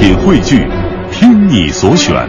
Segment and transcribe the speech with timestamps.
[0.00, 0.66] 品汇聚，
[1.12, 2.26] 听你所选，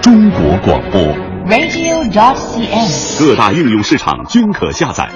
[0.00, 1.02] 中国广播。
[1.48, 3.18] radio.dot.cn，。
[3.18, 5.10] 各大应用市场均可下载。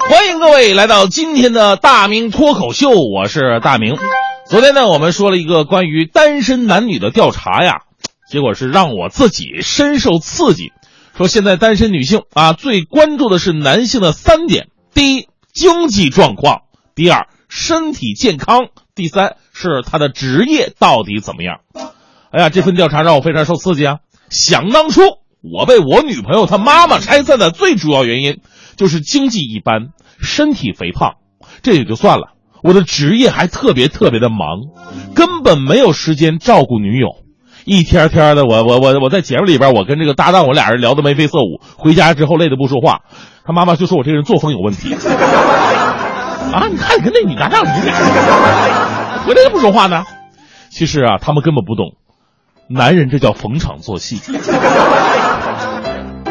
[0.00, 3.96] 欢迎各位来到今天的大明脱口秀，我是大明。
[4.50, 7.82] 昨天呢，我们说了一个关于单身男女的调查呀，
[8.28, 10.72] 结果是让我自己深受刺激。
[11.16, 15.28] 说现在单身女性啊，最关注的是男性的三点：第一，
[15.58, 16.58] 经济状况；
[16.94, 21.62] 第二，身体健康；第三是他的职业到底怎么样。
[22.30, 23.96] 哎呀，这份调查让我非常受刺激啊！
[24.30, 25.00] 想当初，
[25.42, 28.38] 我被我女朋友她妈妈拆散的最主要原因
[28.76, 29.88] 就是经济一般，
[30.20, 31.14] 身体肥胖，
[31.62, 34.60] 这也就算了，我的职业还特别特别的忙，
[35.16, 37.16] 根本没有时间照顾女友。
[37.68, 43.02] 一天天的，我我我我在节目里边，我跟这个搭档，我俩人聊得眉飞色舞，回家之后累得不说话。
[43.44, 44.94] 他妈妈就说我这个人作风有问题。
[44.94, 47.94] 啊，你看你跟那女搭档，你俩
[49.26, 50.06] 回来就不说话呢。
[50.70, 51.92] 其实啊，他们根本不懂，
[52.70, 54.18] 男人这叫逢场作戏。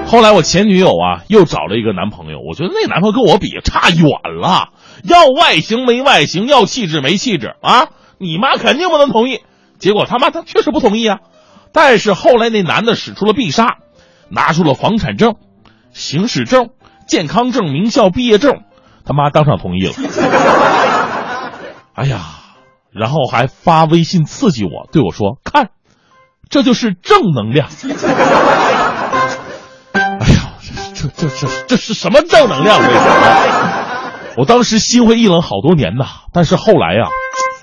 [0.08, 4.08] 后来我前女友啊又找了一个男朋友，我觉得那男朋友跟我比差远
[4.42, 4.70] 了，
[5.04, 7.90] 要外形没外形，要气质没气质啊！
[8.18, 9.42] 你妈肯定不能同意。
[9.80, 11.20] 结果他妈他确实不同意啊，
[11.72, 13.78] 但是后来那男的使出了必杀，
[14.30, 15.36] 拿出了房产证、
[15.92, 16.70] 行驶证、
[17.08, 18.64] 健康证、名校毕业证，
[19.06, 19.94] 他妈当场同意了。
[21.94, 22.22] 哎呀，
[22.92, 25.70] 然后还发微信刺激我，对我说：“看，
[26.50, 27.70] 这就是正能量。
[29.94, 30.54] ”哎呀，
[30.94, 32.80] 这这这这这是什么正能量？
[32.80, 32.94] 这是！
[34.38, 37.10] 我当时心灰意冷好多年呐，但是后来呀、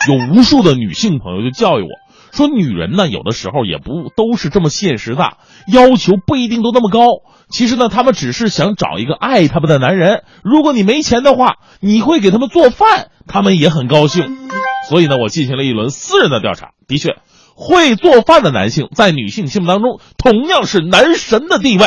[0.09, 1.89] 有无数的女性朋友就教育我
[2.35, 5.39] 说，女人呢有的时候也不都是这么现实的，
[5.73, 7.01] 要求不一定都那么高。
[7.49, 10.25] 其实呢，她们只是想找一个爱她们的男人。
[10.43, 14.37] 如果你没钱的话，你会给他们做饭，他们也很高兴。
[14.89, 17.17] 所以呢，我进行了一轮私人的调查，的确，
[17.55, 21.87] 会做饭的男性在女性心目当中同样是男神的地位。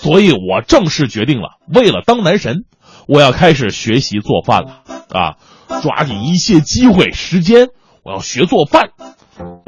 [0.00, 2.64] 所以我正式决定了，为了当男神，
[3.08, 5.36] 我要开始学习做饭了啊！
[5.82, 7.68] 抓紧一切机会时间，
[8.04, 8.90] 我要学做饭。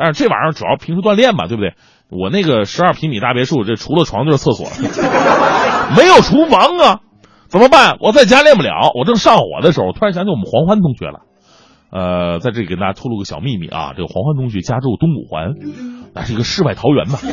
[0.01, 1.75] 但是这玩意儿主要平时锻炼嘛，对不对？
[2.09, 4.67] 我那个十二平米大别墅，这除了床就是厕所，
[5.95, 7.01] 没有厨房啊，
[7.49, 7.99] 怎么办？
[8.01, 8.93] 我在家练不了。
[8.99, 11.21] 我正上火的时候，突然想起我们黄欢同学了。
[11.93, 15.53] 呃，在这里给大家透露个小秘密啊，这个黄欢同学家住东五环，
[16.15, 17.19] 那是一个世外桃源嘛。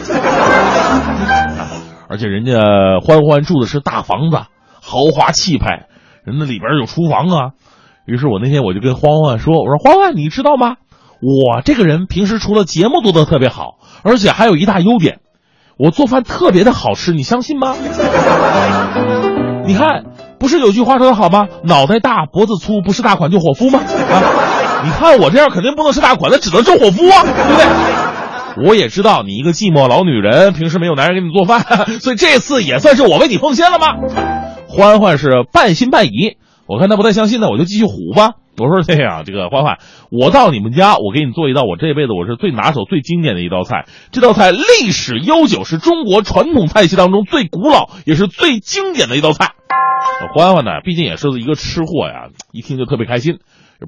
[2.09, 4.35] 而且人家欢欢住的是大房子，
[4.81, 5.87] 豪华气派，
[6.25, 7.51] 人那里边有厨房啊。
[8.05, 10.75] 于是我那天我就跟欢欢说：“我说欢欢，你知道吗？
[11.21, 15.19] 我这个人平时除了节目做的特别好，而且还有一大优点，
[15.77, 17.75] 我做饭特别的好吃，你相信吗？
[19.65, 20.05] 你看，
[20.39, 21.47] 不是有句话说的好吗？
[21.63, 23.79] 脑袋大脖子粗，不是大款就伙夫吗？
[23.79, 28.67] 啊，你看我这样肯定不能是大款，那只能是伙夫啊，对不对？
[28.67, 31.61] 我也知道你一个寂寞老女人，平时没有男人给你做饭，
[31.99, 33.87] 所以这次也算是我为你奉献了吗？
[34.67, 38.33] 欢欢是半信半疑，我看他不太相信呢，我就继续唬吧。
[38.59, 39.77] 我说这样，这个欢欢，
[40.09, 43.85] 我到你们家，我给你做一道我这辈子我是最拿手、最经典的一道菜。
[44.11, 49.51] 这道菜历史悠久，是中国传统菜系当中最古老也是最经典的一道菜。
[50.33, 53.37] 欢欢呢，毕竟也是一个吃货呀，一听就特别开心，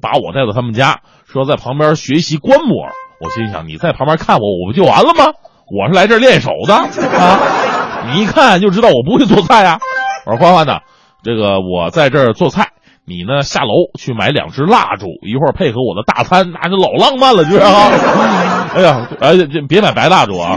[0.00, 2.90] 把我带到他们家，说在旁边学习观摩。
[3.20, 5.34] 我心想，你在旁边看我，我不就完了吗？
[5.66, 8.12] 我是来这儿练手的啊！
[8.12, 9.80] 你一看就知道我不会做菜呀、
[10.26, 10.78] 我说欢欢呢，
[11.24, 12.70] 这个我在这儿做菜。
[13.10, 13.42] 你呢？
[13.42, 17.90] 下楼去买两支蜡烛，一会儿配合我的大餐，那就老浪漫了，就是啊！
[18.72, 20.56] 哎呀，哎，这别买白蜡烛啊！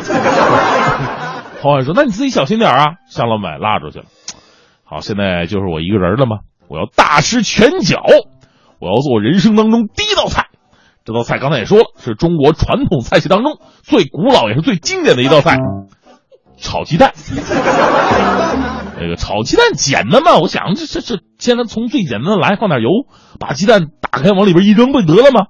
[1.61, 4.05] 黄欢说：“那你自己小心点啊！”上楼买蜡烛去了。
[4.83, 6.37] 好，现在就是我一个人了吗？
[6.67, 8.01] 我要大施拳脚，
[8.79, 10.47] 我要做人生当中第一道菜。
[11.05, 15.57] 这道菜刚才也说了，是中国传统菜系当中最古老也是最经典的一道菜——
[16.59, 17.13] 炒鸡蛋。
[19.03, 20.37] 这个炒鸡蛋简单嘛？
[20.37, 22.89] 我想这这这，现在从最简单的来，放点油，
[23.37, 25.47] 把鸡蛋打开，往里边一扔，不就得了吗？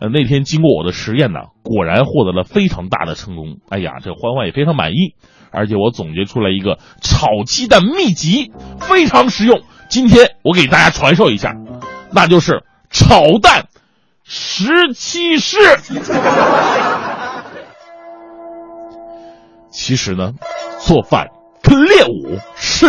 [0.00, 3.56] 呃，那天经过我的实验呢，果然获得了非常大的成功。
[3.70, 5.16] 哎呀，这欢欢也非常满意，
[5.50, 9.62] 而且我总结出来一个炒鸡蛋秘籍，非常实用。
[9.88, 11.56] 今天我给大家传授一下，
[12.12, 13.66] 那就是炒蛋
[14.22, 15.58] 十七式。
[19.72, 20.34] 其实呢，
[20.78, 21.26] 做饭。
[21.64, 22.38] 跟练武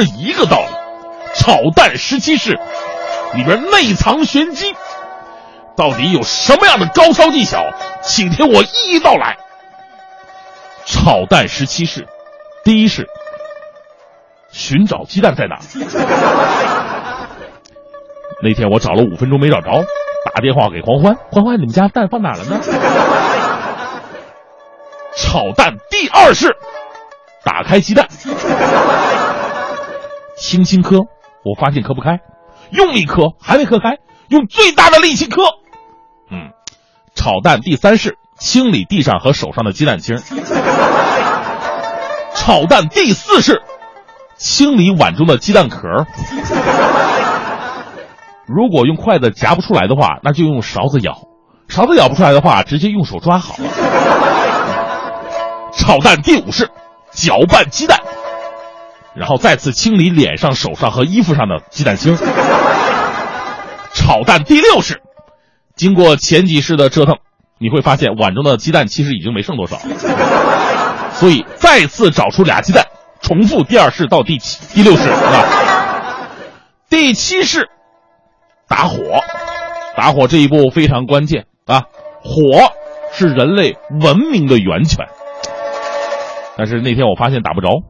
[0.01, 0.65] 是一个道理，
[1.35, 2.57] 炒蛋十七式
[3.33, 4.75] 里边内藏玄机，
[5.75, 7.63] 到底有什么样的高超技巧？
[8.01, 9.37] 请听我一一道来。
[10.85, 12.05] 炒蛋十七式，
[12.63, 13.07] 第一式，
[14.51, 15.59] 寻找鸡蛋在哪？
[18.41, 19.85] 那天我找了五分钟没找着，
[20.25, 22.59] 打电话给黄欢，欢欢，你们家蛋放哪了呢？
[25.15, 26.57] 炒蛋第二式，
[27.45, 28.09] 打开鸡蛋，
[30.43, 30.97] 轻轻磕，
[31.45, 32.19] 我发现磕不开，
[32.69, 35.41] 用力磕还没磕开，用最大的力气磕。
[36.29, 36.51] 嗯，
[37.15, 40.17] 炒蛋第三式，清理地上和手上的鸡蛋清。
[42.35, 43.61] 炒蛋第四式，
[44.35, 46.05] 清理碗中的鸡蛋壳。
[48.45, 51.13] 如果用筷子夹不出来的话，那就用勺子舀；
[51.69, 53.63] 勺子舀不出来的话，直接用手抓好了。
[55.79, 56.69] 炒蛋第五式，
[57.13, 57.97] 搅拌鸡蛋，
[59.15, 62.17] 然后再次清理脸上、手上和衣服上的鸡蛋清。
[63.93, 65.01] 炒蛋第六式，
[65.75, 67.17] 经过前几式的折腾，
[67.59, 69.77] 你会发现碗中的鸡蛋其实已经没剩多少，
[71.13, 72.85] 所以再次找出俩鸡蛋，
[73.21, 75.45] 重复第二式到第七、第六式啊。
[76.89, 77.69] 第七式。
[78.65, 78.97] 打火，
[79.95, 81.83] 打火这一步非常关键啊！
[82.23, 82.73] 火
[83.11, 85.05] 是人类文明的源泉。
[86.57, 87.83] 但是那天我发现打不着，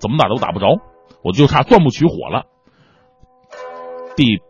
[0.00, 0.80] 怎么打都打不着，
[1.22, 2.44] 我就差钻木取火了。
[4.16, 4.40] 第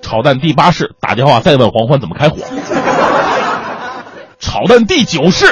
[0.00, 2.36] 炒蛋第八式打电话再问黄欢怎么开火。
[4.38, 5.46] 炒蛋第九式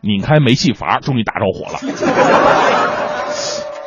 [0.00, 1.80] 拧开煤气阀，终于打着火了。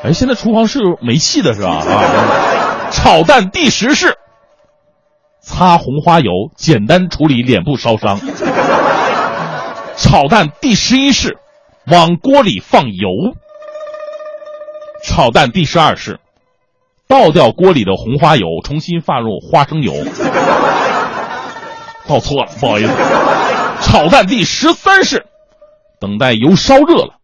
[0.04, 1.78] 哎，现在厨房是煤气的是吧？
[1.78, 2.90] 啊。
[2.92, 4.18] 炒蛋第十式，
[5.42, 8.20] 擦红花油，简单处理脸部烧伤。
[9.96, 11.38] 炒蛋第十一式，
[11.92, 13.10] 往锅里放油。
[15.04, 16.20] 炒蛋第十二式，
[17.08, 19.94] 倒掉锅里的红花油，重新放入花生油。
[22.08, 22.94] 倒错了，不好意思。
[23.82, 25.26] 炒蛋第十三式，
[26.00, 27.20] 等待油烧热了，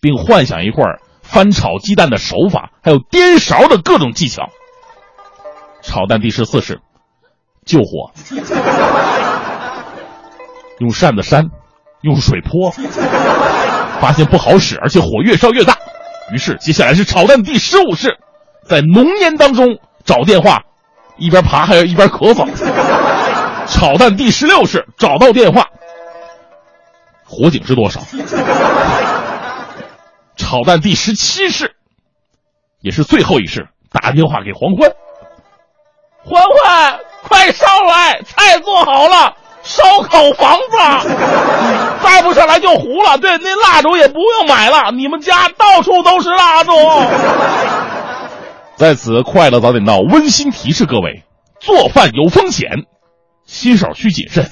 [0.00, 4.50] 并幻想一会儿翻炒鸡蛋的手法，还有颠勺的各种技巧。
[5.82, 6.80] 炒蛋第十四式，
[7.64, 8.12] 救火，
[10.80, 11.46] 用扇子扇，
[12.02, 12.70] 用水泼，
[14.00, 15.76] 发现不好使，而且火越烧越大。
[16.32, 18.18] 于是接下来是炒蛋第十五式，
[18.64, 20.62] 在浓烟当中找电话，
[21.16, 22.46] 一边爬还要一边咳嗽。
[23.66, 25.66] 炒蛋第十六式，找到电话，
[27.24, 28.00] 火警是多少？
[30.36, 31.76] 炒蛋第十七式，
[32.80, 34.90] 也是最后一式，打电话给黄欢。
[36.24, 38.20] 欢欢，快上来！
[38.22, 41.08] 菜做好了，烧烤房子，
[42.36, 43.16] 再来就糊了。
[43.18, 46.72] 对，那蜡烛也不用买了，你们家到处都是蜡烛。
[48.76, 51.24] 在此，快乐早点到，温馨提示各位：
[51.58, 52.68] 做饭有风险，
[53.46, 54.44] 新手需谨慎。